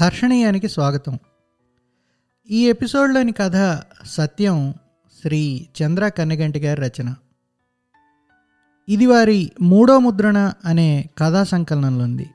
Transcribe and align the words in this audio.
హర్షణీయానికి 0.00 0.68
స్వాగతం. 0.68 1.18
ఈ 2.50 2.68
ఎపిసోడ్లోని 2.68 3.32
కథ 3.32 3.82
సత్యం 4.06 4.74
శ్రీ 5.22 5.66
చంద్ర 5.82 6.08
కన్నగంటి 6.08 6.58
గారి 6.58 6.82
రచన. 6.82 7.14
ఇది 8.88 9.06
వారి 9.06 9.50
మూడో 9.60 9.98
ముద్రణ 9.98 10.52
అనే 10.64 11.06
కథా 11.18 11.44
సంకలనంలో 11.44 12.04
ఉంది. 12.04 12.26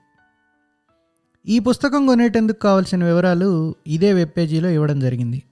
ఈ 1.48 1.60
పుస్తకం 1.60 2.08
కొనేటందుకు 2.08 2.60
కావలసిన 2.60 3.04
వివరాలు 3.04 3.76
ఇదే 3.88 4.14
వెబ్ 4.14 4.30
పేజీలో 4.38 4.70
ఇవ్వడం 4.70 5.00
జరిగింది. 5.00 5.44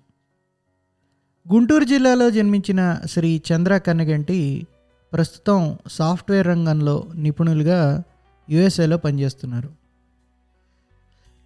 గుంటూరు 1.54 1.84
జిల్లాలో 1.84 2.30
జన్మించిన 2.30 3.00
శ్రీ 3.05 3.41
చంద్ర 3.54 3.78
కన్నగంటి 3.78 4.68
ప్రస్తుతం 5.14 5.78
సాఫ్ట్వేర్ 5.91 6.48
రంగంలో 6.48 7.07
నిపుణులుగా 7.16 8.04
యుఎస్ఏలో 8.50 8.98
పనిచేస్తున్నారు. 8.98 9.80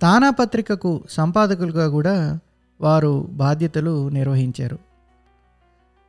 తానా 0.02 0.30
పత్రికకు 0.30 1.04
సంపాదకులుగా 1.10 1.90
కూడా 1.90 2.40
వారు 2.82 3.28
బాధ్యతలు 3.32 4.10
నిర్వహించారు. 4.10 4.80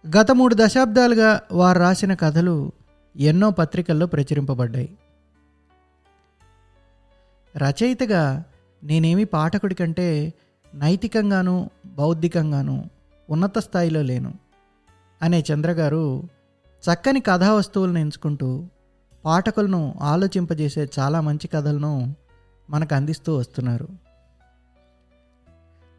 గత 0.08 0.30
మూడు 0.30 0.56
దశాబ్దాలుగా 0.58 1.40
వారు 1.52 1.78
రాసిన 1.78 2.14
కథలు 2.14 2.72
ఎన్నో 3.16 3.50
పత్రికల్లో 3.50 4.06
ప్రచురింపబడ్డాయి. 4.06 4.98
రచయితగా 7.56 8.44
నేనేమి 8.84 9.24
పాఠకుడి 9.24 9.74
కంటే 9.74 10.34
నైతికంగాను 10.74 11.70
బౌద్ధికంగాను 11.86 12.90
ఉన్నత 13.30 13.58
స్థాయిలో 13.58 14.02
లేను 14.02 14.34
అనే 15.22 15.44
చంద్రగారు 15.52 16.28
చక్కని 16.82 17.20
కథా 17.20 17.52
వస్తువులను 17.52 17.98
ఎంచుకుంటూ 17.98 18.64
పాఠకులను 19.24 19.94
ఆలోచింపజేసే 20.00 20.88
చాలా 20.98 21.20
మంచి 21.20 21.48
కథలను 21.48 22.14
మనకు 22.70 22.94
అందిస్తూ 22.94 23.36
వస్తున్నారు. 23.36 23.88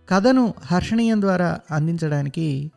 కథను 0.10 0.54
హర్షణీయం 0.66 1.22
ద్వారా 1.22 1.60
అందించడానికి 1.72 2.72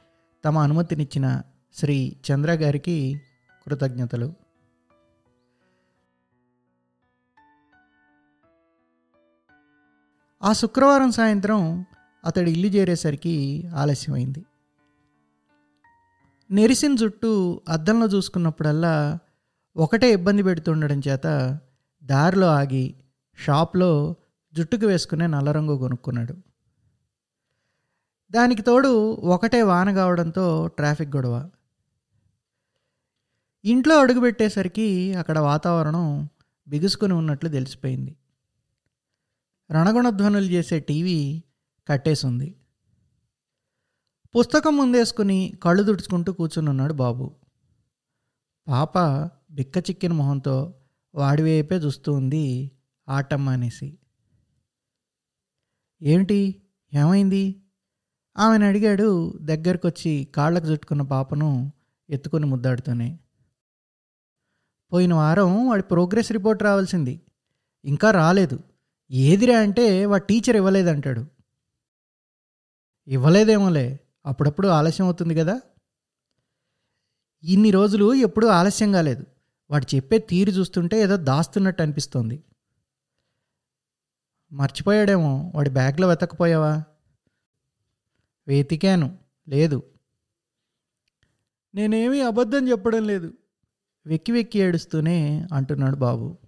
తమ 0.45 0.59
అనుమతినిచ్చిన 0.59 1.43
శ్రీ 1.75 2.17
చంద్ర 2.33 2.53
గారికి 2.53 3.21
కృతజ్ఞతలు. 3.67 4.35
ఆ 10.43 10.53
శుక్రవారం 10.53 11.13
సాయంత్రం 11.13 11.87
అతడు 12.25 12.51
ఇల్లు 12.51 12.67
చేరేసరికి 12.67 13.69
ఆలస్యమైంది. 13.75 14.45
నెరిసిన 16.51 16.95
జుట్టు 16.95 17.61
అద్దంలో 17.69 18.07
చూసుకున్నప్పుడల్లా 18.07 19.19
ఒకటే 19.77 20.13
ఇబ్బంది 20.13 20.43
పెడుతుండడం 20.43 21.03
చేత 21.09 21.59
దారిలో 22.05 22.47
ఆగి 22.47 22.95
షాప్లో 23.41 24.17
జుట్టుకు 24.55 24.87
వేసుకునే 24.87 25.27
నల్ల 25.27 25.51
రంగు 25.51 25.79
కొనుక్కున్నాడు. 25.79 26.37
దానికి 28.31 28.63
తోడు 28.63 29.15
ఒకటే 29.15 29.63
వాన 29.63 29.95
కావడంతో 29.95 30.67
ట్రాఫిక్ 30.67 31.17
గొడవ. 31.17 31.51
ఇంట్లో 33.65 33.99
అడుగుపెట్టేసరికి 34.01 35.15
అక్కడ 35.15 35.39
వాతావరణం 35.39 36.29
బిగుసుకుని 36.69 37.13
ఉన్నట్లు 37.13 37.49
తెలిసిపోయింది. 37.49 38.17
రణగుణధ్వనులు 39.73 40.45
చేసే 40.45 40.81
టీవీ 40.81 41.43
కట్టేసింది. 41.89 42.57
పుస్తకం 44.39 44.77
ముందేసుకుని 44.77 45.59
కళ్ళు 45.63 45.83
తుడుచుకుంటూ 45.83 46.33
కూర్చుని 46.33 46.71
ఉన్నాడు 46.71 46.93
బాబు. 46.93 47.35
పాప 48.69 48.99
బిక్క 49.51 49.79
చిక్కిన 49.79 50.13
మొహంతో 50.13 50.75
వాడివైపే 51.15 51.77
చూస్తూ 51.77 52.13
ఉంది 52.13 52.71
ఆటమ్మ 53.09 53.51
అనేసి 53.51 53.99
ఏమిటి? 56.03 56.63
ఏమైంది? 56.95 57.63
ఆమెను 58.39 58.67
అడిగాడు 58.67 59.39
దగ్గరకు 59.43 59.89
వచ్చి 59.89 60.29
కాళ్ళకు 60.35 60.67
చుట్టుకున్న 60.67 61.03
పాపను 61.03 61.73
ఎత్తుకొని 62.11 62.47
ముద్దాడుతూనే. 62.47 63.19
పోయిన 64.93 65.15
వారం 65.15 65.69
వాడి 65.69 65.83
ప్రోగ్రెస్ 65.83 66.33
రిపోర్ట్ 66.33 66.63
రావాల్సింది. 66.63 67.21
ఇంకా 67.85 68.11
రాలేదు. 68.11 68.59
ఏదిరా 69.11 69.61
అంటే 69.61 70.07
వాడు 70.07 70.25
టీచర్ 70.25 70.57
ఇవ్వలేదంటాడు. 70.57 71.27
ఇవ్వలేదేమోలే. 73.09 74.01
అప్పుడప్పుడు 74.27 74.69
ఆలస్యం 74.69 75.05
అవుతుంది 75.05 75.35
కదా. 75.35 75.61
ఇన్ని 77.45 77.71
రోజులు 77.71 78.15
ఎప్పుడూ 78.15 78.49
ఆలస్యం 78.49 78.93
కాలేదు. 78.93 79.25
వాడు 79.71 79.95
చెప్పే 79.95 80.19
తీరు 80.19 80.51
చూస్తుంటే 80.51 81.01
ఏదో 81.01 81.17
దాస్తున్నట్టు 81.17 81.83
అనిపిస్తోంది. 81.83 82.45
మర్చిపోయాడేమో 84.53 85.53
వాడి 85.55 85.71
బ్యాగ్లో 85.71 86.09
వెతకపోయావా? 86.09 86.85
వెతికాను 88.49 89.19
లేదు. 89.49 89.83
నేనేమీ 91.75 92.21
అబద్ధం 92.21 92.69
చెప్పడం 92.69 93.07
లేదు. 93.07 93.33
వెక్కి 94.07 94.33
వెక్కి 94.33 94.59
ఏడుస్తూనే 94.59 95.47
అంటున్నాడు 95.53 95.97
బాబు. 95.97 96.39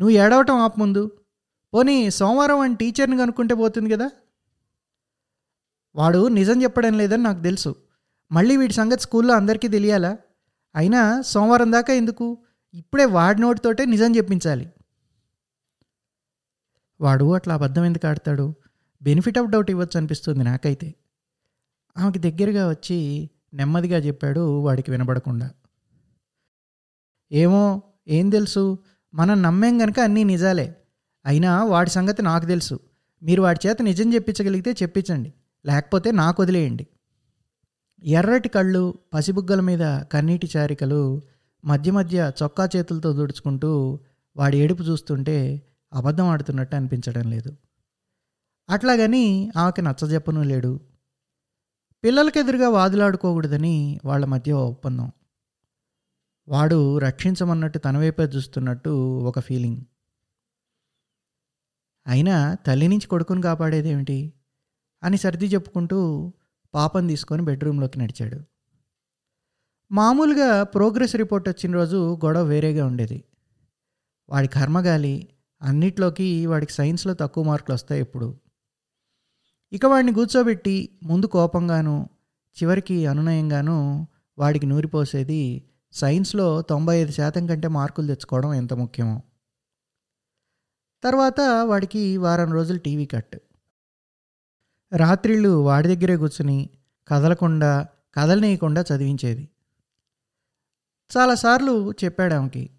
నువ్వు 0.00 0.10
ఏడవటం 0.10 0.56
ఆపముందు 0.56 1.18
పోనీ 1.74 2.10
సోమవారం 2.10 2.58
అని 2.58 2.76
టీచర్ని 2.76 3.16
కనుక్కుంటే 3.16 3.54
పోతుంది 3.54 3.90
కదా? 3.90 4.10
వాడు 5.94 6.28
నిజం 6.28 6.62
చెప్పడం 6.62 6.98
లేదని 6.98 7.22
నాకు 7.22 7.42
తెలుసు. 7.42 7.76
మళ్ళీ 8.32 8.56
వీడి 8.56 8.72
సంగతి 8.72 9.02
స్కూల్లో 9.02 9.34
అందరికీ 9.34 9.68
తెలియాలా? 9.68 10.18
అయినా 10.76 11.20
సోమవారం 11.20 11.72
దాకా 11.72 11.92
ఎందుకు? 11.92 12.38
ఇప్పుడే 12.74 13.04
వాడి 13.04 13.40
నోటితోటే 13.40 13.84
నిజం 13.84 14.16
చెప్పించాలి. 14.16 14.72
వాడు 17.02 17.34
అట్లా 17.34 17.54
అబద్ధం 17.54 17.84
ఎందుకు 17.84 18.06
ఆడతాడు? 18.06 18.54
బెనిఫిట్ 19.02 19.38
ఆఫ్ 19.38 19.50
డౌట్ 19.50 19.70
ఇవ్వచ్చు 19.70 19.96
అనిపిస్తుంది 19.96 20.44
నాకైతే. 20.44 20.94
ఆమెకి 21.98 22.18
దగ్గరగా 22.18 22.68
వచ్చి 22.68 23.30
నెమ్మదిగా 23.54 23.98
చెప్పాడు 23.98 24.60
వాడికి 24.60 24.90
వినబడకుండా. 24.90 25.50
ఏమో 27.32 27.82
ఏం 28.08 28.30
తెలుసు? 28.30 28.78
మనం 29.14 29.42
నమ్మేం 29.42 29.78
కనుక 29.78 30.00
అన్నీ 30.00 30.24
నిజాలే. 30.24 30.76
అయినా 31.26 31.64
వాడి 31.64 31.90
సంగతి 31.90 32.22
నాకు 32.22 32.46
తెలుసు. 32.46 32.80
మీరు 33.22 33.42
వాడి 33.42 33.68
చేత 33.68 33.82
నిజం 33.82 34.14
చెప్పించగలిగితే 34.14 34.72
చెప్పించండి. 34.72 35.32
లేకపోతే 35.66 36.12
నాకు 36.12 36.42
వదిలేయండి. 36.42 36.86
ఎర్రటి 38.04 38.48
కళ్ళు 38.48 38.94
పసిబుగ్గల 39.14 39.60
మీద 39.60 40.02
కన్నీటి 40.02 40.48
చారికలు 40.56 41.22
మధ్య 41.64 41.92
మధ్య 41.92 42.32
చొక్కా 42.42 42.68
చేతులతో 42.76 43.12
దుడుచుకుంటూ 43.12 44.00
వాడి 44.36 44.58
ఏడుపు 44.58 44.82
చూస్తుంటే 44.82 45.62
అబద్ధం 45.94 46.26
ఆడుతున్నట్టు 46.26 46.76
అనిపించడం 46.76 47.30
లేదు. 47.30 47.56
అట్లాగని 48.70 49.50
ఆమెకి 49.56 49.82
నచ్చజెప్పను 49.82 50.42
లేడు. 50.42 50.80
పిల్లలకి 52.04 52.38
ఎదురుగా 52.38 52.68
వాదులాడుకోకూడదని 52.68 54.00
వాళ్ళ 54.04 54.24
మధ్య 54.24 54.52
ఒప్పందం. 54.52 55.12
వాడు 56.48 56.98
రక్షించమన్నట్టు 56.98 57.78
తన 57.78 57.98
వైపే 57.98 58.22
చూస్తున్నట్టు 58.22 59.18
ఒక 59.18 59.40
ఫీలింగ్. 59.40 59.80
అయినా 62.06 62.54
తల్లి 62.54 62.88
నుంచి 62.88 63.06
కొడుకుని 63.06 63.42
కాపాడేదేమిటి? 63.42 64.32
అని 65.02 65.16
సర్ది 65.16 65.46
చెప్పుకుంటూ 65.46 66.32
పాపం 66.74 67.06
తీసుకొని 67.06 67.42
బెడ్రూమ్లోకి 67.42 67.98
నడిచాడు. 67.98 68.40
మామూలుగా 69.92 70.62
ప్రోగ్రెస్ 70.62 71.16
రిపోర్ట్ 71.16 71.48
వచ్చిన 71.48 71.74
రోజు 71.74 72.14
గొడవ 72.16 72.42
వేరేగా 72.42 72.86
ఉండేది. 72.86 73.24
వాడి 74.28 74.48
కర్మగాలి 74.48 75.28
అన్నిట్లోకి 75.62 76.46
వాడికి 76.46 76.72
సైన్స్లో 76.72 77.14
తక్కువ 77.14 77.44
మార్కులు 77.44 77.74
వస్తాయి 77.74 78.00
ఇప్పుడు 78.00 78.38
ఇక 79.72 79.86
వాడిని 79.86 80.12
కూర్చోబెట్టి 80.12 80.88
ముందు 81.02 81.26
కోపంగాను 81.26 82.08
చివరికి 82.62 83.06
అనునయంగాను 83.06 84.06
వాడికి 84.38 84.66
నూరిపోసేది 84.66 85.62
సైన్స్లో 85.92 86.62
తొంభై 86.62 86.96
ఐదు 86.96 87.10
శాతం 87.10 87.46
కంటే 87.46 87.68
మార్కులు 87.68 88.06
తెచ్చుకోవడం 88.06 88.54
ఎంత 88.54 88.72
ముఖ్యమో. 88.72 89.22
తర్వాత 91.04 91.40
వాడికి 91.64 92.16
వారం 92.16 92.52
రోజులు 92.52 92.78
టీవీ 92.78 93.06
కట్ 93.06 93.36
రాత్రిళ్ళు 94.96 95.48
వాడి 95.48 95.96
దగ్గరే 95.96 96.16
కూర్చుని 96.16 96.70
కదలకుండా 97.08 97.88
కదలనీయకుండా 98.14 98.84
చదివించేది. 98.94 99.48
చాలాసార్లు 101.10 101.92
చెప్పాడు 102.04 102.34
ఆమెకి 102.34 102.70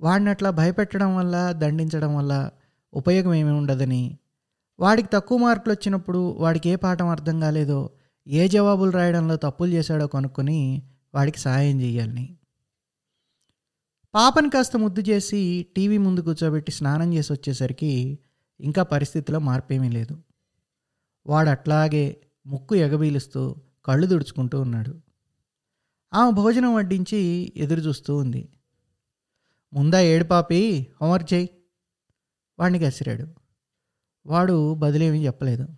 వాడిని 0.00 0.30
అట్లా 0.30 0.50
భయపెట్టడం 0.50 1.16
వల్ల 1.16 1.52
దండించడం 1.52 2.16
వల్ల 2.16 2.50
ఉపయోగం 2.94 3.34
ఏమీ 3.34 3.50
ఉండదని. 3.50 4.18
వాడికి 4.78 5.08
తక్కువ 5.12 5.38
మార్కులు 5.38 5.72
వచ్చినప్పుడు 5.72 6.36
వాడికి 6.38 6.68
ఏ 6.68 6.76
పాఠం 6.76 7.08
అర్థం 7.08 7.40
కాలేదో 7.40 7.90
ఏ 8.26 8.48
జవాబులు 8.48 8.90
రాయడంలో 8.90 9.36
తప్పులు 9.36 9.70
చేశాడో 9.70 10.06
కనుక్కొని 10.06 10.82
వాడికి 11.14 11.38
సహాయం 11.38 11.80
చేయాలని 11.80 12.36
పాపని 14.14 14.50
కాస్త 14.50 14.76
ముద్దు 14.76 15.00
చేసి 15.00 15.66
టీవీ 15.76 15.98
ముందు 15.98 16.20
కూర్చోబెట్టి 16.20 16.72
స్నానం 16.72 17.14
చేసి 17.14 17.32
వచ్చేసరికి 17.32 18.18
ఇంకా 18.60 18.82
పరిస్థితిలో 18.82 19.38
మార్పేమీ 19.38 19.88
లేదు. 19.88 20.22
వాడు 21.26 21.48
అట్లాగే 21.48 22.16
ముక్కు 22.46 22.74
ఎగబీలుస్తూ 22.74 23.56
కళ్ళు 23.84 24.06
తుడుచుకుంటూ 24.06 24.60
ఉన్నాడు. 24.60 25.00
ఆమె 26.14 26.32
భోజనం 26.32 26.74
వడ్డించి 26.74 27.52
ఎదురు 27.56 27.80
చూస్తూ 27.80 28.16
ఉంది. 28.16 28.48
ముందా 29.74 30.00
ఏడు 30.00 30.24
పాపి 30.24 30.86
హోంవర్క్ 31.02 31.32
చేయి. 31.32 31.64
వాడిని 32.58 32.78
కసిరాడు 32.78 33.34
వాడు 34.26 34.74
బదులేమీ 34.74 35.26
చెప్పలేదు. 35.26 35.68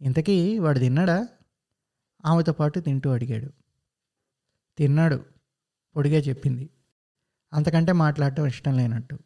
ఇంతకీ 0.00 0.58
వాడు 0.58 0.78
తిన్నాడా? 0.78 1.28
ఆమెతో 2.26 2.52
పాటు 2.52 2.80
తింటూ 2.80 3.10
అడిగాడు. 3.10 3.52
తిన్నాడు 4.78 5.24
పొడిగా 5.96 6.18
చెప్పింది. 6.18 6.70
అంతకంటే 7.52 7.92
మాట్లాడటం 7.92 8.46
ఇష్టం 8.46 8.76
లేనట్టు. 8.76 9.18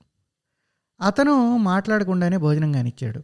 అతను 1.00 1.56
మాట్లాడకుండానే 1.56 2.36
భోజనం 2.36 2.72
కానిచ్చాడు. 2.72 3.22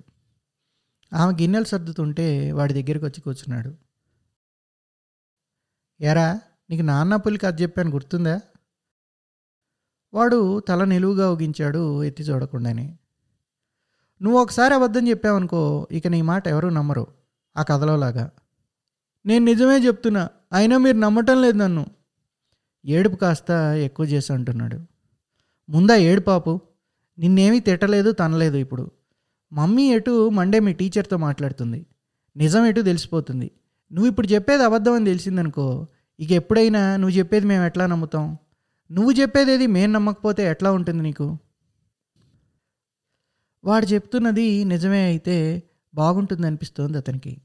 ఆమె 1.13 1.33
గిన్నెలు 1.33 1.65
సర్దుతుంటే 1.65 2.53
వాడి 2.53 2.83
దగ్గరికి 2.83 3.05
వచ్చి 3.05 3.21
కూర్చున్నాడు. 3.21 3.77
ఎరా 6.01 6.41
నీకు 6.71 6.83
నాన్న 6.83 7.17
పులికి 7.17 7.47
కథ 7.47 7.63
చెప్పాను 7.63 7.91
గుర్తుందా? 7.91 8.41
వాడు 10.15 10.61
తల 10.61 10.85
నిలువుగా 10.85 11.33
ఊగించాడు 11.33 12.05
ఎత్తి 12.05 12.23
చూడకుండానే. 12.23 12.99
నువ్వు 14.23 14.41
ఒకసారి 14.41 14.75
అబద్ధం 14.75 15.09
చెప్పావనుకో 15.09 15.89
ఇక 15.93 16.07
నీ 16.07 16.23
మాట 16.23 16.49
ఎవరూ 16.49 16.69
నమ్మరు 16.69 17.07
ఆ 17.57 17.63
కథలోలాగా. 17.63 18.31
నేను 19.27 19.45
నిజమే 19.45 19.79
చెప్తున్నా 19.79 20.29
అయినా 20.53 20.79
మీరు 20.79 20.97
నమ్మటం 20.97 21.43
లేదు 21.43 21.57
నన్ను. 21.57 21.87
ఏడుపు 22.87 23.17
కాస్త 23.17 23.51
ఎక్కువ 23.77 24.07
చేసి 24.07 24.33
అంటున్నాడు. 24.33 24.81
ముందా 25.71 25.97
ఏడు 25.97 26.21
పాపు 26.21 26.61
నిన్నేమీ 27.19 27.61
తిట్టలేదు 27.61 28.13
తనలేదు 28.13 28.57
ఇప్పుడు. 28.57 28.91
మమ్మీ 29.53 29.93
ఎటు 29.93 30.29
మండే 30.29 30.61
మీ 30.61 30.73
టీచర్తో 30.73 31.17
మాట్లాడుతుంది. 31.17 31.87
నిజం 32.37 32.67
ఎటు 32.67 32.81
తెలిసిపోతుంది. 32.81 33.51
నువ్వు 33.93 34.11
ఇప్పుడు 34.11 34.27
చెప్పేది 34.27 34.63
అబద్ధం 34.63 34.93
అని 34.93 35.05
తెలిసిందనుకో 35.05 35.87
ఇక 36.21 36.33
ఎప్పుడైనా 36.33 36.97
నువ్వు 36.97 37.19
చెప్పేది 37.19 37.47
మేము 37.47 37.65
ఎట్లా 37.65 37.87
నమ్ముతాం? 37.87 38.39
నువ్వు 38.93 39.13
చెప్పేది 39.13 39.57
మేం 39.57 39.73
మేము 39.73 39.93
నమ్మకపోతే 39.93 40.51
ఎట్లా 40.51 40.73
ఉంటుంది 40.73 41.03
నీకు? 41.03 41.39
వాడు 43.65 43.87
చెప్తున్నది 43.87 44.65
నిజమే 44.65 45.05
అయితే 45.05 45.63
బాగుంటుంది 45.95 46.47
అనిపిస్తోంది 46.47 46.99
అతనికి. 46.99 47.41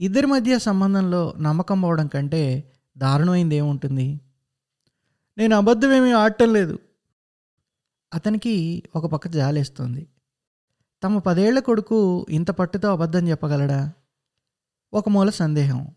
ఇద్దరి 0.00 0.26
మధ్య 0.26 0.58
సంబంధంలో 0.58 1.34
నమ్మకం 1.38 1.80
పోవడం 1.80 2.06
కంటే 2.06 2.72
దారుణమైంది 2.98 3.56
ఏముంటుంది? 3.56 4.20
నేను 5.38 5.56
అబద్ధమేమీ 5.56 6.12
ఆడటం 6.12 6.52
లేదు. 6.52 6.78
అతనికి 8.14 8.82
ఒక 8.96 9.06
పక్క 9.06 9.28
జాలేస్తుంది. 9.28 10.06
తమ 11.02 11.18
పదేళ్ళ 11.18 11.58
కొడుకు 11.58 12.26
ఇంత 12.30 12.50
పట్టుతో 12.50 12.92
అబద్ధం 12.92 13.28
చెప్పగలడా? 13.28 13.92
ఒక 14.94 15.08
మూల 15.08 15.30
సందేహం. 15.30 15.88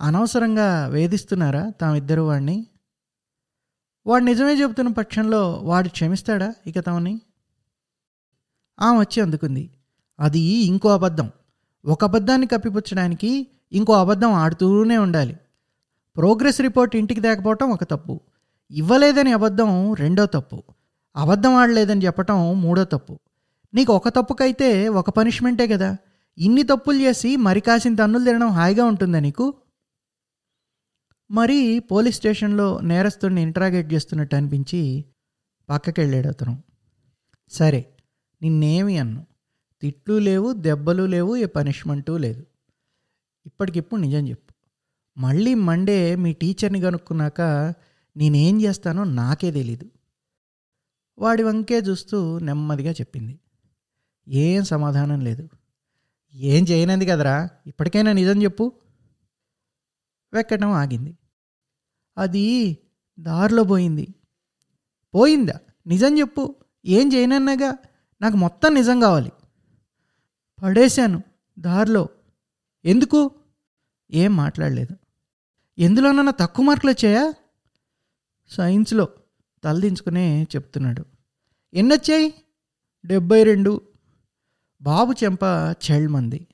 అనవసరంగా 0.00 0.86
వేధిస్తున్నారా 0.86 1.72
తామిద్దరు 1.80 2.20
వాడిని 2.20 2.66
వాడు 4.06 4.24
నిజమే 4.24 4.54
చెబుతున్న 4.54 4.90
పక్షంలో 4.90 5.52
వాడు 5.52 5.88
క్షమిస్తాడా 5.88 6.54
ఇక 6.66 6.80
తమని? 6.80 7.20
ఆమె 8.80 8.98
వచ్చి 8.98 9.22
అందుకుంది. 9.22 9.70
అది 10.20 10.40
ఇంకో 10.40 10.88
అబద్ధం. 10.88 11.30
ఒక 11.84 12.04
అబద్ధాన్ని 12.04 12.46
కప్పిపుచ్చడానికి 12.46 13.46
ఇంకో 13.72 13.92
అబద్ధం 13.92 14.32
ఆడుతూనే 14.32 14.98
ఉండాలి. 14.98 15.36
ప్రోగ్రెస్ 16.16 16.60
రిపోర్ట్ 16.60 16.96
ఇంటికి 16.96 17.20
తేకపోవటం 17.20 17.70
ఒక 17.70 17.84
తప్పు. 17.84 18.20
ఇవ్వలేదని 18.70 19.32
అబద్ధం 19.32 19.94
రెండో 19.94 20.26
తప్పు. 20.26 20.62
అబద్ధం 21.16 21.54
ఆడలేదని 21.54 22.06
చెప్పటం 22.06 22.60
మూడో 22.60 22.84
తప్పు. 22.84 23.18
నీకు 23.74 23.92
ఒక 23.92 24.08
తప్పుకైతే 24.08 24.88
ఒక 24.88 25.10
పనిష్మెంటే 25.10 25.66
కదా. 25.66 25.96
ఇన్ని 26.38 26.62
తప్పులు 26.62 26.98
చేసి 26.98 27.36
మరి 27.36 27.60
కాసిన 27.60 27.94
తన్నులు 27.94 28.24
తినడం 28.24 28.48
హాయిగా 28.48 28.84
ఉంటుందా 28.84 29.18
నీకు? 29.18 29.54
మరి 31.34 31.78
పోలీస్ 31.78 32.16
స్టేషన్లో 32.16 32.80
నేరస్తుడిని 32.80 33.42
ఇంటరాగేట్ 33.42 33.92
చేస్తున్నట్టు 33.92 34.36
అనిపించి 34.36 35.04
పక్కకి 35.68 36.00
వెళ్ళాడు 36.00 36.28
అతను. 36.28 36.62
సరే 37.48 37.92
నిన్నేమి 38.42 38.98
అన్ను? 38.98 39.26
తిట్లు 39.80 40.18
లేవు 40.18 40.52
దెబ్బలు 40.52 41.02
లేవు 41.02 41.36
ఏ 41.36 41.46
పనిష్మెంటు 41.46 42.12
లేదు. 42.12 42.46
ఇప్పటికిప్పుడు 43.46 44.00
నిజం 44.00 44.28
చెప్పు. 44.28 44.54
మళ్ళీ 45.20 45.54
మండే 45.54 46.16
మీ 46.16 46.32
టీచర్ని 46.32 46.80
కనుక్కున్నాక 46.80 47.40
నేనేం 48.16 48.62
చేస్తానో 48.62 49.04
నాకే 49.04 49.50
తెలీదు. 49.50 49.90
వాడి 51.18 51.42
వంకే 51.42 51.78
చూస్తూ 51.78 52.38
నెమ్మదిగా 52.38 52.92
చెప్పింది. 52.92 53.40
ఏం 54.28 54.64
సమాధానం 54.64 55.20
లేదు. 55.20 55.48
ఏం 56.34 56.64
చేయనంది 56.64 57.06
కదరా? 57.06 57.48
ఇప్పటికైనా 57.66 58.12
నిజం 58.12 58.42
చెప్పు. 58.42 58.72
వెక్కటం 60.32 60.68
ఆగింది. 60.68 61.18
అది 62.18 62.78
దారిలో 63.20 63.64
పోయింది. 63.64 64.14
పోయిందా? 65.14 65.60
నిజం 65.86 66.18
చెప్పు. 66.18 66.54
ఏం 66.86 67.12
చేయనన్నాగా? 67.12 67.76
నాకు 68.20 68.36
మొత్తం 68.36 68.74
నిజం 68.74 69.00
కావాలి. 69.00 69.32
పడేశాను 70.62 71.22
దారిలో. 71.58 72.08
ఎందుకు? 72.84 73.30
ఏం 74.10 74.36
మాట్లాడలేదు. 74.36 74.96
ఎందులోనన్నా 75.78 76.32
తక్కువ 76.32 76.66
మార్కులు 76.66 76.90
వచ్చాయా? 76.90 77.34
సైన్స్లో 78.48 79.08
తలదించుకునే 79.64 80.42
చెప్తున్నాడు. 80.42 81.04
ఎన్నొచ్చాయి? 81.74 82.34
డెబ్బై 83.06 83.42
రెండు. 83.42 83.80
బాబు 84.82 85.12
చెంప 85.24 85.42
చెళ్ళమంది 85.90 86.46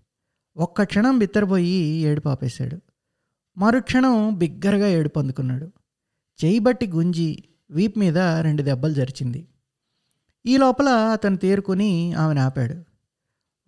ఒక్క 0.57 0.83
క్షణం 0.83 1.19
బిత్తరపోయి 1.19 1.73
ఏడుపాపేశాడు. 1.83 2.81
మరుక్షణం 3.59 4.35
బిగ్గరగా 4.35 4.89
ఏడుపందుకున్నాడు 4.89 5.73
చేయి 6.45 6.59
బట్టి 6.59 6.87
గుంజి 6.87 7.45
వీపు 7.71 7.99
మీద 7.99 8.19
రెండు 8.19 8.63
దెబ్బలు 8.63 8.95
జరిచింది. 8.95 9.49
ఈ 10.47 10.57
లోపల 10.57 10.89
అతను 10.89 11.37
తేరుకొని 11.37 12.13
ఆమెను 12.13 12.41
ఆపాడు. 12.41 12.85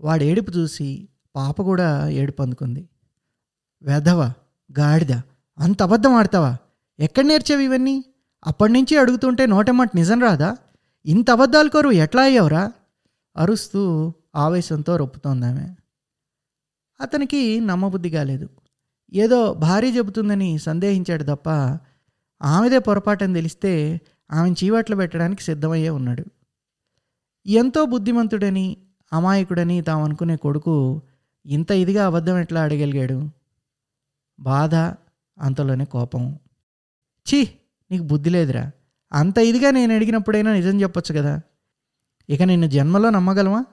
వాడు 0.01 0.25
ఏడుపు 0.25 0.51
చూసి 0.51 1.09
పాప 1.37 1.63
కూడా 1.63 2.09
ఏడుపందుకుంది 2.09 2.89
వెధవా 3.83 4.33
గాడిద 4.81 5.13
అంత 5.59 5.83
అబద్ధం 5.83 6.13
ఆడతావా? 6.13 6.57
ఎక్కడ 7.01 7.25
నేర్చావు 7.25 7.61
ఇవన్నీ? 7.61 8.05
అప్పటి 8.47 8.73
నుంచి 8.73 8.97
అడుగుతుంటే 8.97 9.47
నోటమాట 9.47 9.91
నిజం 9.95 10.21
రాదా? 10.21 10.57
ఇంత 11.07 11.31
అబద్ధాలు 11.31 11.69
కోరు 11.69 11.91
ఎట్లా 11.91 12.23
అయ్యావురా? 12.23 12.73
అరుస్తూ 13.37 14.13
ఆవేశంతో 14.37 14.97
రొప్పుతోంది 14.97 15.47
ఆమె 15.47 15.75
అతనికి 17.01 17.61
నమ్మబుద్ధి 17.61 18.11
కాలేదు. 18.11 18.49
ఏదో 19.13 19.55
భార్య 19.55 19.89
చెబుతుందని 19.89 20.59
సందేహించాడు 20.59 21.25
తప్ప 21.25 21.49
ఆమెదే 22.43 22.79
పొరపాటని 22.79 23.35
తెలిస్తే 23.35 24.01
ఆమెను 24.33 24.65
చీవట్లు 24.65 24.97
పెట్టడానికి 24.97 25.43
సిద్ధమయ్యే 25.43 25.89
ఉన్నాడు. 25.89 26.25
ఎంతో 27.47 27.85
బుద్ధిమంతుడని 27.85 28.77
అమాయకుడని 29.13 29.83
తాము 29.83 30.05
అనుకునే 30.05 30.37
కొడుకు 30.37 31.03
ఇంత 31.47 31.71
ఇదిగా 31.71 32.07
అబద్ధం 32.07 32.39
ఎట్లా 32.39 32.63
అడగలిగాడు 32.63 33.29
బాధ 34.41 34.75
అంతలోనే 35.39 35.85
కోపం. 35.85 36.39
ఛీ 37.29 37.49
నీకు 37.91 38.05
బుద్ధి 38.05 38.31
లేదురా. 38.31 38.71
అంత 39.13 39.39
ఇదిగా 39.39 39.71
నేను 39.71 39.95
అడిగినప్పుడైనా 39.95 40.53
నిజం 40.53 40.81
చెప్పొచ్చు 40.81 41.15
కదా. 41.15 41.41
ఇక 42.31 42.43
నిన్ను 42.43 42.67
జన్మలో 42.67 43.11
నమ్మగలమా? 43.11 43.65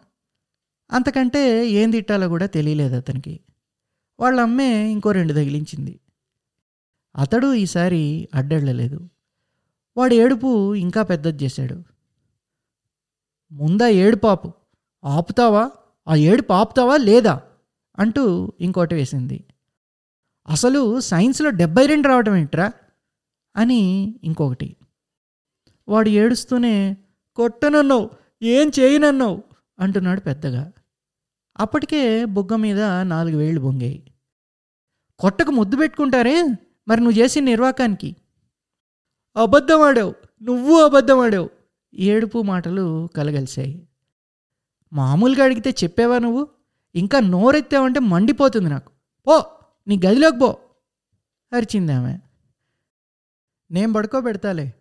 అంతకంటే 0.92 1.70
ఏం 1.70 1.92
తిట్టాలో 1.92 2.28
కూడా 2.28 2.46
తెలియలేదు 2.46 2.96
అతనికి. 2.96 3.40
వాళ్ళ 4.20 4.42
అమ్మే 4.42 4.92
ఇంకో 4.92 5.12
రెండు 5.12 5.34
తగిలించింది. 5.34 6.00
అతడు 7.16 7.54
ఈసారి 7.54 8.30
అడ్డెళ్ళలేదు. 8.36 9.10
వాడు 9.98 10.14
ఏడుపు 10.14 10.76
ఇంకా 10.76 11.04
పెద్దది 11.04 11.44
చేశాడు. 11.44 11.84
ముందా 13.52 13.88
ఏడు 13.88 14.16
పాపు 14.16 14.54
ఆపుతావా? 15.04 15.72
ఆ 16.08 16.16
ఏడుపు 16.16 16.54
ఆపుతావా 16.54 16.98
లేదా? 16.98 17.42
అంటూ 18.00 18.54
ఇంకోటి 18.62 18.96
వేసింది. 18.96 19.44
అసలు 20.50 21.00
సైన్స్లో 21.00 21.50
డెబ్బై 21.50 21.86
రెండు 21.86 22.08
రావడం 22.08 22.36
ఏంట్రా? 22.36 22.72
అని 23.56 24.16
ఇంకొకటి. 24.24 24.76
వాడు 25.88 26.10
ఏడుస్తూనే 26.10 26.98
కొట్టనన్నావు. 27.36 28.10
ఏం 28.44 28.72
చేయనన్నావు? 28.80 29.44
అంటున్నాడు 29.80 30.20
పెద్దగా. 30.20 30.72
అప్పటికే 31.60 32.26
బుగ్గ 32.26 32.56
మీద 32.56 32.84
నాలుగు 32.84 33.38
వేళ్ళు 33.38 33.62
బొంగాయి. 33.62 34.14
కొట్టకు 35.20 35.52
ముద్దు 35.52 35.78
పెట్టుకుంటారే? 35.78 36.44
మరి 36.88 37.02
నువ్వు 37.02 37.20
చేసిన 37.20 37.44
నిర్వాకానికి. 37.44 38.16
అబద్ధం 39.38 39.82
ఆడావు 39.82 40.16
నువ్వు 40.44 40.82
అబద్ధం 40.82 41.20
ఆడావు 41.20 41.50
ఏడుపు 41.94 42.42
మాటలు 42.42 43.10
కలగలిశాయి. 43.16 43.88
మామూలుగా 44.94 45.44
అడిగితే 45.44 45.70
చెప్పేవా 45.70 46.18
నువ్వు? 46.18 46.48
ఇంకా 46.96 47.20
నోరెత్తావంటే 47.20 48.00
మండిపోతుంది 48.00 48.70
నాకు. 48.70 48.92
పో 49.28 49.46
నీ 49.88 50.02
గదిలోకి 50.06 50.40
పో 50.40 50.60
అరిచింది 51.54 51.92
ఆమె. 51.92 52.20
నేను 53.72 53.94
పడుకోబెడతాలే 53.94 54.74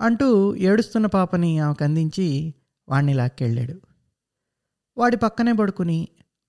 అంటూ 0.00 0.54
ఏడుస్తున్న 0.54 1.06
పాపని 1.06 1.58
ఆమెకు 1.58 1.84
అందించి 1.84 2.54
వాణ్ణి 2.88 3.14
లాక్కెళ్ళాడు. 3.14 3.80
వాడి 4.96 5.16
పక్కనే 5.16 5.52
పడుకుని 5.52 6.08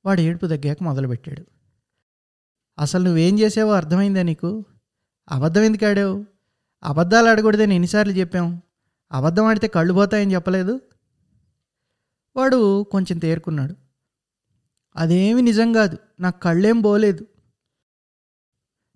వాడు 0.09 0.21
ఏడుపు 0.21 0.47
తగ్గాక 0.47 0.77
మొదలుపెట్టాడు. 0.81 1.45
అసలు 2.79 3.03
నువ్వేం 3.03 3.39
చేసావో 3.39 3.71
అర్థమైందా 3.71 4.21
నీకు? 4.21 4.65
అబద్ధం 5.31 5.61
ఎందుకు 5.61 5.85
ఆడావు? 5.85 6.25
అబద్ధాలు 6.83 7.27
ఆడకూడదని 7.27 7.75
ఎన్నిసార్లు 7.75 8.13
చెప్పాం. 8.13 8.61
అబద్ధం 9.11 9.45
ఆడితే 9.45 9.67
కళ్ళు 9.67 9.93
పోతాయని 9.93 10.33
చెప్పలేదు? 10.33 10.81
వాడు 12.35 12.83
కొంచెం 12.83 13.17
తేరుకున్నాడు. 13.17 13.75
అదేమి 14.95 15.41
నిజం 15.41 15.73
కాదు. 15.73 15.97
నాకు 16.19 16.39
కళ్ళేం 16.39 16.81
పోలేదు. 16.81 17.25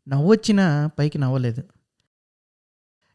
నవ్వొచ్చినా 0.08 0.90
పైకి 1.00 1.18
నవ్వలేదు. 1.18 1.64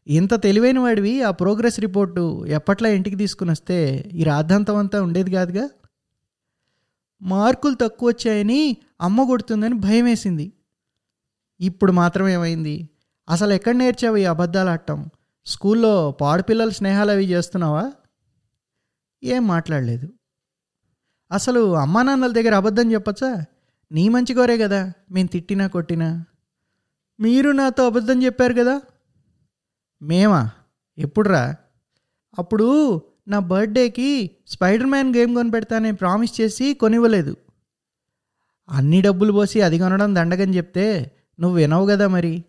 ఇంత 0.07 0.43
తెలివైన 0.43 0.79
వాడివి 0.79 1.21
ఆ 1.21 1.31
ప్రోగ్రెస్ 1.31 1.79
రిపోర్టు 1.79 2.45
ఎప్పట్లా 2.45 2.89
ఇంటికి 2.89 3.15
తీసుకుని 3.15 3.51
వస్తే 3.51 3.95
ఈ 4.13 4.23
రాద్ధాంతం 4.23 4.75
అంతా 4.75 5.01
ఉండేది 5.01 5.31
కాదుగా? 5.31 5.69
మార్కులు 7.21 7.75
తక్కువ 7.75 8.09
వచ్చాయని 8.09 8.77
అమ్మ 9.01 9.23
కొడుతుందని 9.23 9.73
భయం 9.73 10.05
వేసింది 10.05 10.53
ఇప్పుడు 11.59 11.91
మాత్రం 11.91 12.27
ఏమైంది 12.27 12.89
అసలు 13.29 13.53
ఎక్కడ 13.53 13.75
నేర్చావు 13.75 14.17
ఈ 14.17 14.25
అబద్ధాలు 14.25 14.69
ఆడటం 14.69 15.09
స్కూల్లో 15.45 16.11
పాడుపిల్లల 16.11 16.69
స్నేహాలు 16.69 17.11
అవి 17.11 17.25
చేస్తున్నావా? 17.25 17.91
ఏం 19.23 19.47
మాట్లాడలేదు. 19.47 20.13
అసలు 21.31 21.75
అమ్మా 21.75 22.03
నాన్నల 22.03 22.31
దగ్గర 22.31 22.55
అబద్ధం 22.55 22.91
చెప్పచ్చా? 22.91 23.45
నీ 23.91 24.09
మంచి 24.09 24.33
కోరే 24.33 24.57
కదా 24.57 24.93
మేము 25.11 25.27
తిట్టినా 25.27 25.67
కొట్టినా. 25.67 26.25
మీరు 27.19 27.51
నాతో 27.51 27.85
అబద్ధం 27.85 28.23
చెప్పారు 28.23 28.53
కదా? 28.53 28.81
మేమా? 30.01 30.51
ఎప్పుడురా? 30.97 31.55
అప్పుడు 32.39 33.01
నా 33.29 33.39
బర్త్డేకి 33.39 34.31
స్పైడర్ 34.47 34.87
మ్యాన్ 34.87 35.15
గేమ్ 35.15 35.35
కొనిపెడతానని 35.35 35.95
ప్రామిస్ 35.95 36.41
చేసి 36.41 36.73
కొనివ్వలేదు. 36.73 37.37
అన్ని 38.69 39.01
డబ్బులు 39.01 39.31
పోసి 39.31 39.61
అది 39.61 39.79
కొనడం 39.79 40.15
దండగని 40.15 40.57
చెప్తే 40.57 41.11
నువ్వు 41.39 41.57
వినవు 41.57 41.87
కదా 41.87 42.07
మరి. 42.07 42.43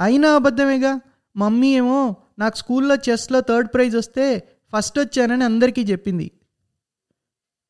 అయినా 0.00 0.34
అబద్ధమేగా? 0.34 1.00
మమ్మీ 1.36 1.76
ఏమో 1.76 2.16
నాకు 2.38 2.56
స్కూల్లో 2.56 2.94
చెస్లో 2.94 3.40
థర్డ్ 3.40 3.68
ప్రైజ్ 3.74 3.96
వస్తే 3.96 4.48
ఫస్ట్ 4.76 4.98
వచ్చానని 4.98 5.44
అందరికీ 5.44 5.82
చెప్పింది. 5.82 6.30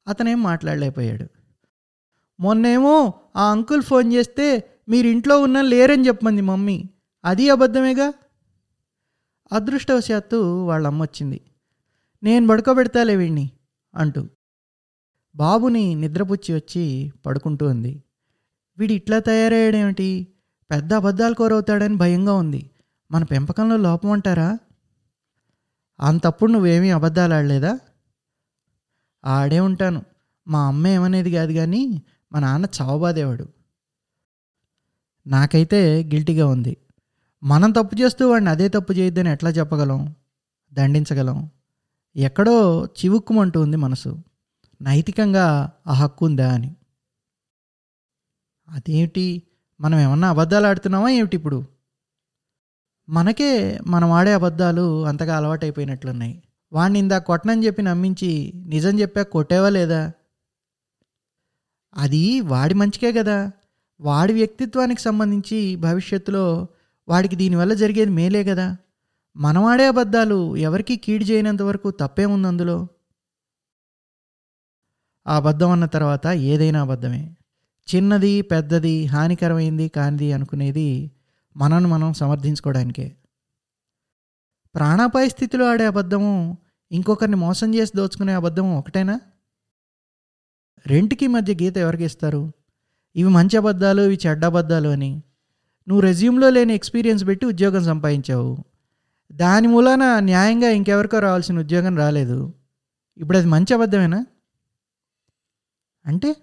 అతనేం 0.08 0.42
మాట్లాడలేకపోయాడు. 0.42 1.26
మొన్నేమో 2.40 3.14
ఆ 3.36 3.50
అంకుల్ 3.50 3.82
ఫోన్ 3.82 4.12
చేస్తే 4.12 4.70
మీరు 4.88 5.06
ఇంట్లో 5.06 5.40
ఉన్న 5.40 5.60
లేరని 5.60 6.06
చెప్పమంది 6.06 6.42
మమ్మీ. 6.42 6.84
అది 7.24 7.50
అబద్ధమేగా? 7.50 8.12
అదృష్టవశాత్తు 9.52 10.36
వాళ్ళ 10.64 10.86
అమ్మ 10.86 11.02
వచ్చింది. 11.02 11.40
నేను 12.26 12.46
పడుకోబెడతాలే 12.46 13.16
వీణ్ణి 13.16 13.50
అంటూ 13.94 14.28
బాబుని 15.36 15.94
నిద్రపుచ్చి 15.94 16.54
వచ్చి 16.54 17.12
పడుకుంటూ 17.26 17.66
ఉంది. 17.66 18.02
వీడు 18.78 18.92
ఇట్లా 18.92 19.18
తయారయ్యాడేమిటి? 19.18 20.26
పెద్ద 20.70 20.94
అబద్ధాలు 20.94 21.34
కోరవుతాడని 21.34 21.94
భయంగా 21.94 22.34
ఉంది. 22.34 22.70
మన 23.10 23.24
పెంపకంలో 23.24 23.76
లోపం 23.76 24.10
అంటారా? 24.10 24.58
అంతప్పుడు 26.00 26.52
నువ్వేమీ 26.52 26.90
అబద్ధాలు 26.90 27.34
ఆడలేదా? 27.34 27.78
ఆడే 29.24 29.60
ఉంటాను. 29.60 30.02
మా 30.48 30.66
అమ్మ 30.66 30.86
ఏమనేది 30.86 31.32
కాదు 31.32 31.52
కానీ 31.52 32.02
మా 32.32 32.40
నాన్న 32.40 32.66
చావబాదేవాడు. 32.80 33.48
నాకైతే 35.26 36.02
గిల్టీగా 36.14 36.46
ఉంది. 36.46 36.76
మనం 37.42 37.70
తప్పు 37.70 37.96
చేస్తూ 38.00 38.30
వాడిని 38.30 38.50
అదే 38.50 38.68
తప్పు 38.68 38.92
చేయొద్దని 38.92 39.30
ఎట్లా 39.30 39.50
చెప్పగలం? 39.50 40.14
దండించగలం? 40.72 41.50
ఎక్కడో 42.16 42.84
చివుక్కుమంటూ 42.86 43.60
ఉంది 43.60 43.76
మనసు. 43.76 44.18
నైతికంగా 44.82 45.72
ఆ 45.86 45.92
హక్కు 45.92 46.26
ఉందా 46.26 46.54
అని. 46.54 46.76
అదేమిటి? 48.68 49.42
మనం 49.80 49.98
ఏమన్నా 49.98 50.30
అబద్ధాలు 50.30 50.66
ఆడుతున్నామా 50.66 51.08
ఏమిటి 51.10 51.36
ఇప్పుడు? 51.36 51.64
మనకే 53.08 53.80
మనం 53.86 54.10
ఆడే 54.12 54.32
అబద్ధాలు 54.32 55.06
అంతగా 55.06 55.36
అలవాటైపోయినట్లున్నాయి. 55.36 56.42
వాడిని 56.72 56.98
ఇందా 56.98 57.18
కొట్టనని 57.18 57.66
చెప్పి 57.66 57.82
నమ్మించి 57.82 58.52
నిజం 58.56 59.00
చెప్పా 59.00 59.22
కొట్టేవా 59.22 59.68
లేదా? 59.68 60.12
అది 61.96 62.40
వాడి 62.40 62.74
మంచికే 62.74 63.12
కదా. 63.12 63.52
వాడి 64.00 64.32
వ్యక్తిత్వానికి 64.32 65.00
సంబంధించి 65.00 65.76
భవిష్యత్తులో 65.76 66.68
వాడికి 67.08 67.36
దీనివల్ల 67.36 67.74
జరిగేది 67.74 68.10
మేలే 68.10 68.44
కదా. 68.44 68.76
మనం 69.38 69.64
ఆడే 69.64 69.86
అబద్ధాలు 69.86 70.56
ఎవరికీ 70.56 70.96
కీడు 70.96 71.24
చేయనంత 71.24 71.62
వరకు 71.62 71.88
ఉంది 72.24 72.48
అందులో. 72.48 72.86
ఆ 75.26 75.36
అబద్ధం 75.36 75.70
అన్న 75.70 75.86
తర్వాత 75.86 76.26
ఏదైనా 76.26 76.82
అబద్ధమే. 76.82 77.36
చిన్నది 77.94 78.42
పెద్దది 78.42 79.06
హానికరమైంది 79.06 79.88
కానిది 79.88 80.32
అనుకునేది 80.32 81.10
మనను 81.56 81.88
మనం 81.88 82.12
సమర్థించుకోవడానికే 82.12 83.16
ప్రాణాపాయ 84.74 85.28
స్థితిలో 85.28 85.70
ఆడే 85.70 85.86
అబద్ధము 85.86 86.58
ఇంకొకరిని 86.92 87.36
మోసం 87.36 87.74
చేసి 87.74 87.92
దోచుకునే 87.96 88.32
అబద్ధము 88.32 88.78
ఒకటేనా? 88.78 89.20
రెంటికి 90.86 91.26
మధ్య 91.26 91.54
గీత 91.54 91.76
ఎవరికి 91.76 92.04
ఇస్తారు? 92.04 92.52
ఇవి 93.16 93.28
మంచి 93.28 93.56
అబద్ధాలు 93.56 94.02
ఇవి 94.02 94.18
చెడ్డ 94.26 94.44
అబద్ధాలు 94.44 94.88
అని. 94.88 95.22
నువ్వు 95.88 96.00
రెజ్యూమ్లో 96.00 96.50
లేని 96.50 96.74
ఎక్స్పీరియన్స్ 96.74 97.26
పెట్టి 97.26 97.46
ఉద్యోగం 97.46 97.84
సంపాదించావు. 97.84 98.75
దాని 99.32 99.68
మూలాన 99.68 100.18
న్యాయంగా 100.18 100.68
ఇంకెవరికో 100.70 101.18
రావాల్సిన 101.18 101.58
ఉద్యోగం 101.58 101.96
రాలేదు. 101.96 102.54
ఇప్పుడు 103.16 103.38
అది 103.38 103.46
మంచి 103.46 103.74
అబద్ధమేనా? 103.74 104.26
అంటే 106.06 106.36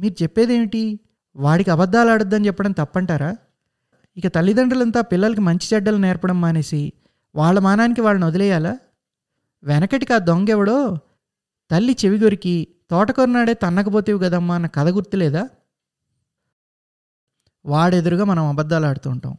మీరు 0.00 0.22
చెప్పేదేమిటి? 0.22 1.00
వాడికి 1.36 1.70
అబద్ధాలు 1.70 2.10
ఆడొద్దని 2.10 2.46
చెప్పడం 2.46 2.72
తప్పంటారా? 2.72 3.36
ఇక 4.16 4.26
తల్లిదండ్రులంతా 4.26 5.00
పిల్లలకి 5.00 5.40
మంచి 5.40 5.74
చెడ్డలు 5.74 5.96
నేర్పడం 5.96 6.40
మానేసి 6.40 6.92
వాళ్ళ 7.34 7.58
మానానికి 7.58 8.00
వాళ్ళని 8.00 8.26
వదిలేయాలా? 8.26 8.78
వెనకటికి 9.64 10.12
ఆ 10.12 10.18
దొంగెవడో? 10.18 10.98
తల్లి 11.70 11.96
చెవిగొరికి 12.04 12.68
తోటకొరనాడే 12.90 13.54
తన్నకపోతేవి 13.54 14.18
కదమ్మా 14.18 14.54
అన్న 14.54 14.66
కథ 14.66 14.88
గుర్తులేదా? 14.88 15.48
వాడెదురుగా 17.66 18.24
మనం 18.24 18.44
అబద్ధాలు 18.44 18.86
ఆడుతూ 18.86 19.10
ఉంటాం. 19.10 19.38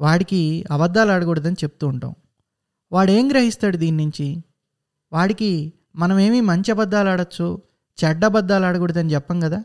వాడికి 0.00 0.64
అబద్ధాలు 0.70 1.10
ఆడకూడదని 1.12 1.52
చెప్తూ 1.52 1.88
ఉంటాం. 1.88 2.14
వాడేం 2.92 3.30
గ్రహిస్తాడు 3.30 3.76
దీని 3.76 3.96
నుంచి? 3.96 4.44
వాడికి 5.12 5.72
మనమేమి 5.96 6.40
మంచి 6.40 6.70
అబద్ధాలు 6.70 7.08
ఆడచ్చు 7.08 7.62
చెడ్డ 8.04 8.24
అబద్ధాలు 8.24 8.64
ఆడకూడదని 8.64 9.14
చెప్పం 9.14 9.40
కదా? 9.40 9.64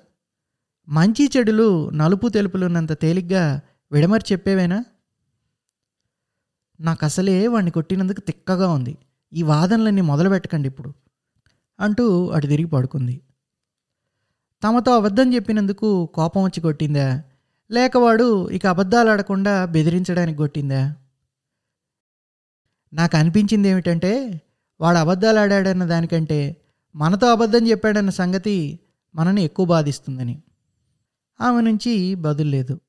మంచి 0.89 1.31
చెడులు 1.37 1.89
నలుపు 1.89 2.27
తెలుపులున్నంత 2.27 3.01
తేలిగ్గా 3.01 3.61
విడమరి 3.91 4.23
చెప్పేవేనా? 4.31 4.85
నాకు 6.79 7.05
అసలే 7.05 7.47
వాడిని 7.47 7.71
కొట్టినందుకు 7.71 8.21
తిక్కగా 8.21 8.71
ఉంది. 8.71 8.97
ఈ 9.33 9.43
వాదనలన్నీ 9.43 10.01
మొదలు 10.01 10.29
పెట్టకండి 10.29 10.67
ఇప్పుడు 10.67 10.93
అంటూ 11.79 12.27
అటు 12.27 12.47
తిరిగి 12.47 12.67
పడుకుంది. 12.67 13.21
తమతో 14.63 14.95
అబద్ధం 14.95 15.33
చెప్పినందుకు 15.33 16.05
కోపం 16.05 16.43
వచ్చి 16.43 16.61
కొట్టిందా? 16.61 17.23
లేక 17.71 17.97
వాడు 17.97 18.49
ఇక 18.49 18.67
అబద్ధాలు 18.67 19.09
ఆడకుండా 19.09 19.65
బెదిరించడానికి 19.65 20.37
కొట్టిందా? 20.37 20.95
నాకు 22.93 23.17
అనిపించింది 23.17 23.67
ఏమిటంటే 23.67 24.41
వాడు 24.81 24.97
అబద్ధాలు 24.97 25.39
ఆడాడన్న 25.39 25.85
దానికంటే 25.85 26.57
మనతో 26.95 27.31
అబద్ధం 27.31 27.67
చెప్పాడన్న 27.67 28.09
సంగతి 28.09 28.79
మనని 29.15 29.41
ఎక్కువ 29.43 29.65
బాధిస్తుందని. 29.65 30.43
ఆమె 31.41 31.61
నుంచి 31.61 32.15
బదులు 32.15 32.49
లేదు. 32.49 32.79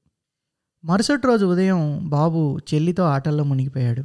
మరుసటి 0.85 1.27
రోజు 1.27 1.47
ఉదయం 1.47 2.09
బాబు 2.09 2.59
చెల్లితో 2.59 3.03
ఆటల్లో 3.03 3.45
మునిగిపోయాడు. 3.45 4.05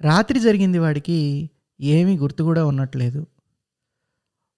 రాత్రి 0.00 0.40
జరిగింది 0.40 0.78
వాడికి 0.78 1.50
ఏమీ 1.80 2.18
గుర్తు 2.18 2.42
కూడా 2.42 2.66
ఉన్నట్లేదు. 2.66 3.26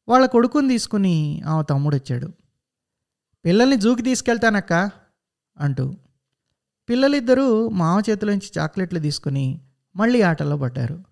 వాళ్ళ 0.09 0.27
కొడుకుని 0.27 0.69
తీసుకుని 0.69 1.43
ఆమె 1.47 1.65
తమ్ముడు 1.71 1.97
వచ్చాడు 1.97 2.33
పిల్లల్ని 3.45 3.77
జూకి 3.77 4.03
తీసుకెళ్తానక్క. 4.03 4.91
అంటూ 5.59 5.95
పిల్లలిద్దరూ 6.89 7.69
మామ 7.69 8.03
చేతిలోంచి 8.11 8.51
చాక్లెట్లు 8.59 8.99
తీసుకుని 8.99 9.61
మళ్ళీ 9.97 10.23
ఆటల్లో 10.23 10.57
పడ్డారు. 10.57 11.05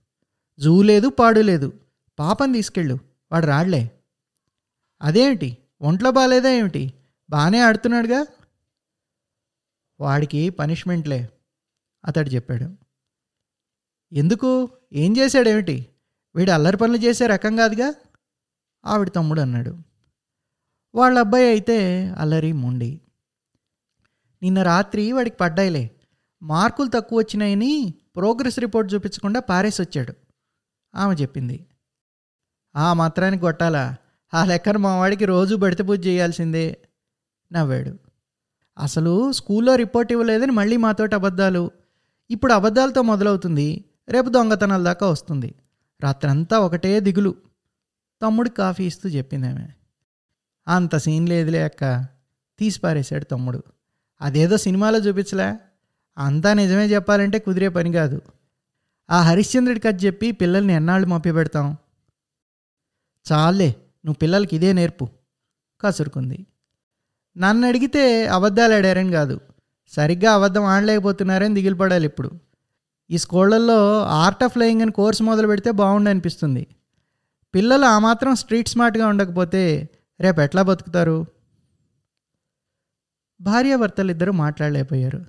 జూ 0.59 0.83
లేదు 0.83 1.09
పాడు 1.09 1.41
లేదు. 1.41 1.81
పాపని 2.19 2.53
తీసుకెళ్ళు 2.53 2.99
వాడు 3.33 3.47
రాడ్లే. 3.47 3.91
అదేమిటి? 5.03 5.59
ఒంట్లో 5.81 6.11
బాగాలేదా 6.11 6.51
ఏమిటి? 6.51 6.93
బాగానే 7.31 7.61
ఆడుతున్నాడుగా? 7.61 8.27
వాడికి 10.01 10.51
పనిష్మెంట్లే 10.51 11.29
అతడు 12.05 12.29
చెప్పాడు. 12.29 12.77
ఎందుకు? 14.13 14.69
ఏం 14.93 15.17
చేశాడేమిటి? 15.17 15.87
వీడు 16.35 16.51
అల్లరి 16.51 16.77
పనులు 16.77 16.97
చేసే 16.97 17.27
రకం 17.27 17.57
కాదుగా? 17.57 17.95
ఆవిడ 18.85 19.09
తమ్ముడు 19.09 19.41
అన్నాడు. 19.41 19.79
వాళ్ళ 20.95 21.19
అబ్బాయి 21.19 21.47
అయితే 21.49 22.09
అల్లరి 22.09 22.53
మొండి. 22.53 23.01
నిన్న 24.43 24.63
రాత్రి 24.63 25.13
వాడికి 25.13 25.37
పడ్డాయిలే. 25.37 25.91
మార్కులు 26.43 26.89
తక్కువ 26.89 27.19
వచ్చినాయని 27.19 27.95
ప్రోగ్రెస్ 28.17 28.59
రిపోర్ట్ 28.59 28.95
చూపించకుండా 28.95 29.41
పారేసి 29.41 29.83
వచ్చాడు. 29.83 30.15
ఆమె 30.95 31.15
చెప్పింది. 31.15 31.67
ఆ 32.77 32.93
మాత్రానికి 32.93 33.41
కొట్టాలా? 33.41 33.97
ఆ 34.35 34.45
లెక్కన 34.45 34.77
మా 34.77 34.97
వాడికి 34.97 35.25
రోజు 35.25 35.55
బడిత 35.55 35.89
పూజ 35.89 36.07
చేయాల్సిందే 36.07 36.79
నవ్వాడు. 37.53 37.99
అసలు 38.79 39.33
స్కూల్లో 39.33 39.75
రిపోర్ట్ 39.75 40.13
ఇవ్వలేదని 40.13 40.53
మళ్ళీ 40.53 40.77
మాతోటి 40.77 41.15
అబద్ధాలు. 41.15 41.71
ఇప్పుడు 42.31 42.53
అబద్ధాలతో 42.53 43.03
మొదలవుతుంది. 43.03 43.85
రేపు 44.09 44.29
దొంగతనాల 44.29 44.83
దాకా 44.85 45.11
వస్తుంది. 45.11 45.55
రాత్రంతా 46.01 46.59
ఒకటే 46.59 47.01
దిగులు. 47.01 47.35
తమ్ముడికి 48.23 48.57
కాఫీ 48.57 48.85
ఇస్తూ 48.85 49.09
చెప్పింది 49.09 49.49
ఆమె. 49.49 49.69
అంత 50.69 50.97
సీన్ 50.97 51.29
లేదులే 51.29 51.63
అక్క. 51.63 52.07
తీసి 52.59 52.81
పారేశాడు 52.81 53.25
తమ్ముడు. 53.25 53.63
అదేదో 54.23 54.57
సినిమాలో 54.57 54.99
చూపించలే. 54.99 55.55
అంతా 56.19 56.55
నిజమే 56.55 56.87
చెప్పాలంటే 56.87 57.39
కుదిరే 57.39 57.69
పని 57.69 57.93
కాదు. 57.93 58.21
ఆ 59.11 59.23
హరిశ్చంద్రుడి 59.23 59.81
కథ 59.81 60.05
చెప్పి 60.05 60.33
పిల్లల్ని 60.33 60.73
ఎన్నాళ్ళు 60.73 61.07
మప్పి 61.07 61.33
పెడతాం 61.33 61.77
చాలే 63.33 63.69
నువ్వు 64.05 64.15
పిల్లలకి 64.15 64.57
ఇదే 64.57 64.73
నేర్పు 64.73 65.09
కసురుకుంది. 65.81 66.47
నన్ను 67.37 67.69
అడిగితే 67.69 68.27
అబద్ధాలు 68.27 68.75
ఆడారని 68.75 69.13
కాదు. 69.13 69.41
సరిగ్గా 69.89 70.33
అబద్ధం 70.33 70.65
ఆడలేకపోతున్నారని 70.65 71.55
దిగిలిపడాలి 71.55 72.07
ఇప్పుడు. 72.07 72.31
ఈ 73.11 73.19
స్కూళ్ళల్లో 73.19 74.03
ఆర్ట్ 74.03 74.45
ఆఫ్ 74.45 74.59
లయింగ్ 74.59 74.83
అని 74.83 74.93
కోర్సు 74.93 75.23
మొదలు 75.23 75.47
పెడితే 75.47 75.71
బాగుండు 75.71 76.11
అనిపిస్తుంది. 76.11 76.67
పిల్లలు 77.55 77.85
ఆ 77.85 77.99
మాత్రం 77.99 78.35
స్ట్రీట్ 78.35 78.69
స్మార్ట్గా 78.69 79.07
ఉండకపోతే 79.07 79.89
రేపు 80.21 80.41
ఎట్లా 80.41 80.63
బతుకుతారు? 80.63 81.27
భార్యాభర్తలు 83.41 84.11
ఇద్దరు 84.11 84.33
మాట్లాడలేకపోయారు. 84.33 85.25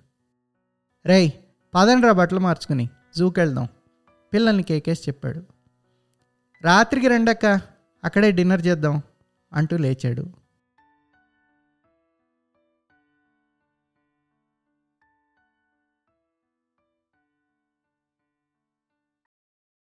రేయ్ 1.06 1.32
పదండ్రా 1.75 2.12
బట్టలు 2.12 2.39
మార్చుకుని 2.39 2.89
జూకెళ్దాం. 3.18 3.68
పిల్లల్ని 4.34 4.63
కేకేసి 4.63 5.01
చెప్పాడు. 5.08 5.46
రాత్రికి 6.62 7.08
రెండక్క 7.08 7.46
అక్కడే 8.03 8.32
డిన్నర్ 8.32 8.68
చేద్దాం 8.68 9.01
అంటూ 9.53 9.77
లేచాడు. 9.77 10.40